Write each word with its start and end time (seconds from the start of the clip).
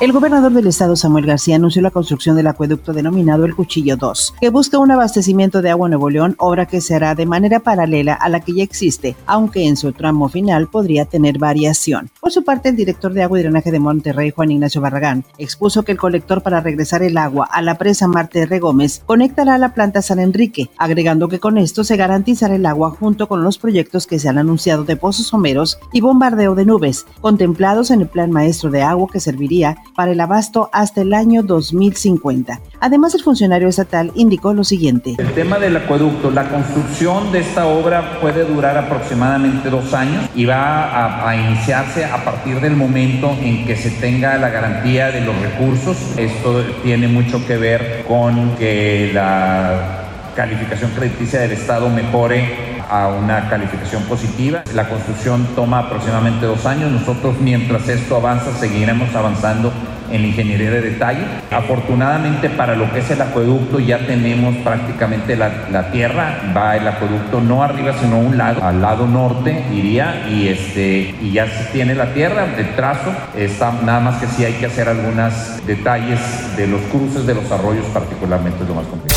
El 0.00 0.12
gobernador 0.12 0.52
del 0.52 0.66
estado 0.66 0.96
Samuel 0.96 1.24
García 1.24 1.54
anunció 1.54 1.80
la 1.80 1.92
construcción 1.92 2.34
del 2.34 2.48
acueducto 2.48 2.92
denominado 2.92 3.44
El 3.44 3.54
Cuchillo 3.54 3.96
2, 3.96 4.34
que 4.40 4.50
busca 4.50 4.78
un 4.78 4.90
abastecimiento 4.90 5.62
de 5.62 5.70
agua 5.70 5.86
en 5.86 5.92
Nuevo 5.92 6.10
León, 6.10 6.34
obra 6.38 6.66
que 6.66 6.80
se 6.80 6.96
hará 6.96 7.14
de 7.14 7.26
manera 7.26 7.60
paralela 7.60 8.12
a 8.12 8.28
la 8.28 8.40
que 8.40 8.54
ya 8.54 8.64
existe, 8.64 9.14
aunque 9.24 9.66
en 9.66 9.76
su 9.76 9.92
tramo 9.92 10.28
final 10.28 10.66
podría 10.66 11.04
tener 11.04 11.38
variación. 11.38 12.10
Por 12.20 12.32
su 12.32 12.44
parte, 12.44 12.70
el 12.70 12.76
director 12.76 13.12
de 13.12 13.22
agua 13.22 13.38
y 13.38 13.42
drenaje 13.42 13.70
de 13.70 13.78
Monterrey, 13.78 14.32
Juan 14.32 14.50
Ignacio 14.50 14.80
Barragán, 14.80 15.24
expuso 15.38 15.84
que 15.84 15.92
el 15.92 15.98
colector 15.98 16.42
para 16.42 16.60
regresar 16.60 17.04
el 17.04 17.16
agua 17.16 17.48
a 17.50 17.62
la 17.62 17.78
presa 17.78 18.08
Marte 18.08 18.40
R. 18.42 18.58
Gómez 18.58 19.00
conectará 19.06 19.54
a 19.54 19.58
la 19.58 19.74
planta 19.74 20.02
San 20.02 20.18
Enrique, 20.18 20.70
agregando 20.76 21.28
que 21.28 21.38
con 21.38 21.56
esto 21.56 21.84
se 21.84 21.96
garantizará 21.96 22.56
el 22.56 22.66
agua 22.66 22.90
junto 22.90 23.28
con 23.28 23.44
los 23.44 23.58
proyectos 23.58 24.08
que 24.08 24.18
se 24.18 24.28
han 24.28 24.38
anunciado 24.38 24.82
de 24.82 24.96
pozos 24.96 25.28
someros 25.28 25.78
y 25.92 26.00
bombardeo 26.00 26.56
de 26.56 26.66
nubes, 26.66 27.06
contemplados 27.20 27.92
en 27.92 28.00
el 28.00 28.08
plan 28.08 28.32
maestro 28.32 28.70
de 28.72 28.82
agua 28.82 29.08
que 29.10 29.20
serviría 29.20 29.78
para 29.94 30.12
el 30.12 30.20
abasto 30.20 30.70
hasta 30.72 31.02
el 31.02 31.14
año 31.14 31.42
2050. 31.42 32.60
Además, 32.80 33.14
el 33.14 33.22
funcionario 33.22 33.68
estatal 33.68 34.12
indicó 34.14 34.52
lo 34.52 34.64
siguiente. 34.64 35.14
El 35.18 35.32
tema 35.32 35.58
del 35.58 35.76
acueducto, 35.76 36.30
la 36.30 36.48
construcción 36.48 37.32
de 37.32 37.40
esta 37.40 37.66
obra 37.66 38.20
puede 38.20 38.44
durar 38.44 38.76
aproximadamente 38.76 39.70
dos 39.70 39.92
años 39.94 40.28
y 40.34 40.44
va 40.44 41.28
a, 41.28 41.36
iniciarse 41.36 42.04
a 42.04 42.24
partir 42.24 42.60
del 42.60 42.76
momento 42.76 43.30
en 43.40 43.66
que 43.66 43.76
se 43.76 43.90
tenga 43.90 44.36
la 44.38 44.50
garantía 44.50 45.10
de 45.10 45.20
los 45.20 45.36
recursos. 45.40 45.96
Esto 46.16 46.62
tiene 46.82 47.08
mucho 47.08 47.44
que 47.46 47.56
ver 47.56 48.04
con 48.06 48.56
que 48.56 49.10
la 49.12 50.04
calificación 50.34 50.90
crediticia 50.90 51.40
del 51.40 51.52
Estado 51.52 51.88
mejore 51.88 52.63
a 52.90 53.08
una 53.08 53.48
calificación 53.48 54.02
positiva. 54.04 54.62
La 54.74 54.88
construcción 54.88 55.46
toma 55.54 55.80
aproximadamente 55.80 56.46
dos 56.46 56.64
años. 56.66 56.90
Nosotros, 56.90 57.36
mientras 57.40 57.88
esto 57.88 58.16
avanza, 58.16 58.52
seguiremos 58.52 59.14
avanzando 59.14 59.72
en 60.10 60.24
ingeniería 60.24 60.70
de 60.70 60.80
detalle. 60.80 61.24
Afortunadamente 61.50 62.50
para 62.50 62.76
lo 62.76 62.92
que 62.92 63.00
es 63.00 63.10
el 63.10 63.20
acueducto 63.20 63.80
ya 63.80 63.98
tenemos 64.06 64.56
prácticamente 64.58 65.36
la, 65.36 65.50
la, 65.70 65.90
tierra, 65.90 66.52
va 66.56 66.76
el 66.76 66.86
acueducto 66.86 67.40
no 67.40 67.62
arriba 67.62 67.94
sino 68.00 68.16
a 68.16 68.18
un 68.18 68.38
lado, 68.38 68.62
al 68.62 68.80
lado 68.80 69.06
norte 69.06 69.64
iría 69.72 70.26
y, 70.28 70.48
este, 70.48 71.14
y 71.20 71.32
ya 71.32 71.46
se 71.46 71.64
tiene 71.72 71.94
la 71.94 72.12
tierra 72.12 72.46
de 72.46 72.64
trazo, 72.64 73.12
está, 73.36 73.72
nada 73.84 74.00
más 74.00 74.16
que 74.16 74.26
sí 74.26 74.44
hay 74.44 74.54
que 74.54 74.66
hacer 74.66 74.88
algunos 74.88 75.32
detalles 75.66 76.20
de 76.56 76.66
los 76.66 76.80
cruces 76.82 77.26
de 77.26 77.34
los 77.34 77.50
arroyos 77.50 77.86
particularmente 77.86 78.62
es 78.62 78.68
lo 78.68 78.74
más 78.74 78.86
complicado 78.86 79.13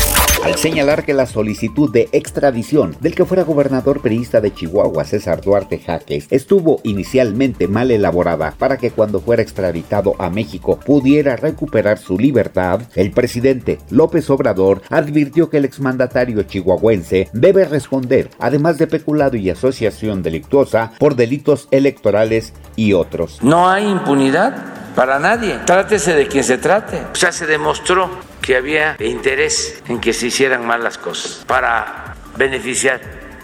al 0.48 0.56
señalar 0.56 1.04
que 1.04 1.12
la 1.12 1.26
solicitud 1.26 1.92
de 1.92 2.08
extradición 2.12 2.96
del 3.00 3.14
que 3.14 3.26
fuera 3.26 3.44
gobernador 3.44 4.00
periodista 4.00 4.40
de 4.40 4.54
Chihuahua, 4.54 5.04
César 5.04 5.42
Duarte 5.42 5.78
Jaques, 5.78 6.26
estuvo 6.30 6.80
inicialmente 6.84 7.68
mal 7.68 7.90
elaborada 7.90 8.54
para 8.58 8.78
que 8.78 8.90
cuando 8.90 9.20
fuera 9.20 9.42
extraditado 9.42 10.14
a 10.18 10.30
México 10.30 10.80
pudiera 10.84 11.36
recuperar 11.36 11.98
su 11.98 12.18
libertad, 12.18 12.80
el 12.94 13.10
presidente 13.10 13.78
López 13.90 14.30
Obrador 14.30 14.80
advirtió 14.88 15.50
que 15.50 15.58
el 15.58 15.66
exmandatario 15.66 16.42
chihuahuense 16.42 17.28
debe 17.34 17.66
responder, 17.66 18.30
además 18.38 18.78
de 18.78 18.86
peculado 18.86 19.36
y 19.36 19.50
asociación 19.50 20.22
delictuosa, 20.22 20.92
por 20.98 21.14
delitos 21.14 21.68
electorales 21.70 22.54
y 22.74 22.94
otros. 22.94 23.38
No 23.42 23.68
hay 23.68 23.86
impunidad 23.86 24.77
para 24.98 25.20
nadie. 25.20 25.60
Trátese 25.64 26.12
de 26.12 26.26
quien 26.26 26.42
se 26.42 26.58
trate. 26.58 27.00
O 27.12 27.14
sea, 27.14 27.30
se 27.30 27.46
demostró 27.46 28.10
que 28.42 28.56
había 28.56 28.96
interés 28.98 29.80
en 29.86 30.00
que 30.00 30.12
se 30.12 30.26
hicieran 30.26 30.66
mal 30.66 30.82
las 30.82 30.98
cosas 30.98 31.44
para 31.46 32.16
beneficiar 32.36 33.00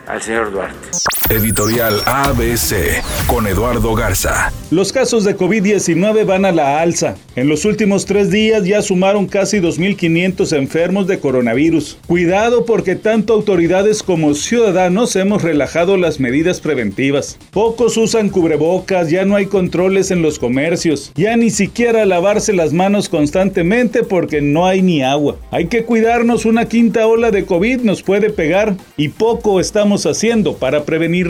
al 0.07 0.23
señor 0.23 0.51
Duarte. 0.51 0.89
Editorial 1.31 2.03
ABC 2.05 3.03
con 3.27 3.47
Eduardo 3.47 3.95
Garza. 3.95 4.53
Los 4.71 4.93
casos 4.93 5.25
de 5.25 5.37
COVID-19 5.37 6.27
van 6.27 6.45
a 6.45 6.53
la 6.53 6.81
alza. 6.81 7.17
En 7.35 7.49
los 7.49 7.65
últimos 7.65 8.05
tres 8.05 8.31
días 8.31 8.65
ya 8.65 8.83
sumaron 8.83 9.27
casi 9.27 9.59
2.500 9.59 10.55
enfermos 10.57 11.07
de 11.07 11.19
coronavirus. 11.21 11.97
Cuidado 12.07 12.67
porque 12.67 12.95
tanto 12.95 13.33
autoridades 13.33 14.03
como 14.03 14.35
ciudadanos 14.35 15.17
hemos 15.17 15.43
relajado 15.43 15.97
las 15.97 16.21
medidas 16.21 16.61
preventivas. 16.61 17.39
Pocos 17.53 17.97
usan 17.97 18.29
cubrebocas, 18.29 19.11
ya 19.11 19.25
no 19.25 19.37
hay 19.37 19.47
controles 19.47 20.11
en 20.11 20.21
los 20.21 20.39
comercios, 20.39 21.13
ya 21.15 21.37
ni 21.37 21.49
siquiera 21.51 22.05
lavarse 22.05 22.53
las 22.53 22.75
manos 22.75 23.09
constantemente 23.09 24.03
porque 24.03 24.43
no 24.43 24.67
hay 24.67 24.83
ni 24.83 25.03
agua. 25.03 25.37
Hay 25.51 25.69
que 25.69 25.85
cuidarnos, 25.85 26.45
una 26.45 26.67
quinta 26.67 27.07
ola 27.07 27.31
de 27.31 27.47
COVID 27.47 27.81
nos 27.81 28.03
puede 28.03 28.29
pegar 28.29 28.77
y 28.99 29.09
poco 29.09 29.59
estamos 29.59 29.94
haciendo 30.03 30.57
para 30.57 30.85
prevenir 30.85 31.25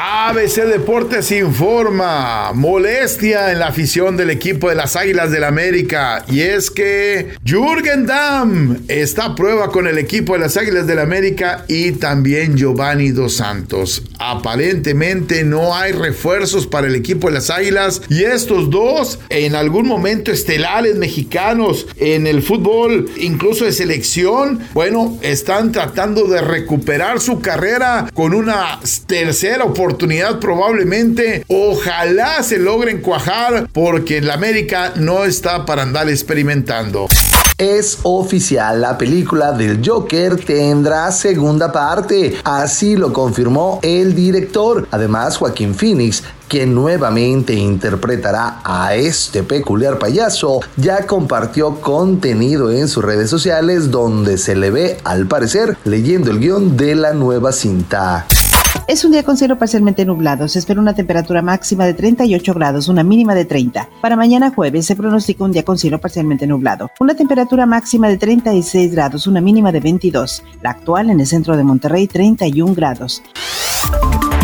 ABC 0.00 0.64
Deportes 0.64 1.30
informa. 1.32 2.52
Molestia 2.54 3.52
en 3.52 3.58
la 3.58 3.68
afición 3.68 4.16
del 4.16 4.30
equipo 4.30 4.68
de 4.68 4.74
las 4.74 4.96
Águilas 4.96 5.30
del 5.30 5.44
América. 5.44 6.24
Y 6.28 6.40
es 6.40 6.70
que 6.70 7.34
Jürgen 7.44 8.06
Damm 8.06 8.78
está 8.88 9.26
a 9.26 9.34
prueba 9.34 9.70
con 9.70 9.86
el 9.86 9.98
equipo 9.98 10.34
de 10.34 10.40
las 10.40 10.56
Águilas 10.56 10.86
del 10.86 11.00
América 11.00 11.64
y 11.68 11.92
también 11.92 12.56
Giovanni 12.56 13.10
Dos 13.10 13.36
Santos. 13.36 14.02
Aparentemente 14.18 15.44
no 15.44 15.74
hay 15.74 15.92
refuerzos 15.92 16.66
para 16.66 16.86
el 16.86 16.94
equipo 16.94 17.28
de 17.28 17.34
las 17.34 17.50
Águilas. 17.50 18.02
Y 18.08 18.24
estos 18.24 18.70
dos 18.70 19.18
en 19.30 19.54
algún 19.54 19.86
momento 19.86 20.32
estelares 20.32 20.96
mexicanos 20.96 21.86
en 21.96 22.26
el 22.26 22.42
fútbol, 22.42 23.10
incluso 23.18 23.64
de 23.64 23.72
selección, 23.72 24.60
bueno, 24.74 25.18
están 25.22 25.72
tratando 25.72 26.28
de 26.28 26.40
recuperar 26.40 27.20
su 27.20 27.40
carrera 27.40 27.87
con 28.14 28.34
una 28.34 28.80
tercera 29.06 29.64
oportunidad 29.64 30.38
probablemente. 30.38 31.44
Ojalá 31.48 32.42
se 32.42 32.58
logren 32.58 33.00
cuajar 33.00 33.68
porque 33.72 34.20
la 34.20 34.34
América 34.34 34.92
no 34.96 35.24
está 35.24 35.64
para 35.64 35.82
andar 35.82 36.08
experimentando. 36.08 37.08
Es 37.58 37.98
oficial, 38.04 38.80
la 38.80 38.96
película 38.96 39.50
del 39.50 39.80
Joker 39.84 40.36
tendrá 40.36 41.10
segunda 41.10 41.72
parte, 41.72 42.36
así 42.44 42.94
lo 42.94 43.12
confirmó 43.12 43.80
el 43.82 44.14
director. 44.14 44.86
Además, 44.92 45.36
Joaquín 45.38 45.74
Phoenix 45.74 46.22
quien 46.48 46.74
nuevamente 46.74 47.54
interpretará 47.54 48.60
a 48.64 48.94
este 48.94 49.42
peculiar 49.42 49.98
payaso, 49.98 50.60
ya 50.76 51.06
compartió 51.06 51.80
contenido 51.80 52.70
en 52.70 52.88
sus 52.88 53.04
redes 53.04 53.30
sociales 53.30 53.90
donde 53.90 54.38
se 54.38 54.56
le 54.56 54.70
ve, 54.70 54.96
al 55.04 55.26
parecer, 55.26 55.76
leyendo 55.84 56.30
el 56.30 56.40
guion 56.40 56.76
de 56.76 56.94
la 56.94 57.12
nueva 57.12 57.52
cinta. 57.52 58.26
Es 58.86 59.04
un 59.04 59.12
día 59.12 59.22
con 59.22 59.36
cielo 59.36 59.58
parcialmente 59.58 60.06
nublado. 60.06 60.48
Se 60.48 60.58
espera 60.58 60.80
una 60.80 60.94
temperatura 60.94 61.42
máxima 61.42 61.84
de 61.84 61.92
38 61.92 62.54
grados, 62.54 62.88
una 62.88 63.04
mínima 63.04 63.34
de 63.34 63.44
30. 63.44 63.86
Para 64.00 64.16
mañana 64.16 64.50
jueves 64.50 64.86
se 64.86 64.96
pronostica 64.96 65.44
un 65.44 65.52
día 65.52 65.62
con 65.62 65.76
cielo 65.76 66.00
parcialmente 66.00 66.46
nublado. 66.46 66.90
Una 66.98 67.14
temperatura 67.14 67.66
máxima 67.66 68.08
de 68.08 68.16
36 68.16 68.92
grados, 68.92 69.26
una 69.26 69.42
mínima 69.42 69.72
de 69.72 69.80
22. 69.80 70.42
La 70.62 70.70
actual 70.70 71.10
en 71.10 71.20
el 71.20 71.26
centro 71.26 71.54
de 71.54 71.64
Monterrey, 71.64 72.06
31 72.06 72.74
grados. 72.74 73.22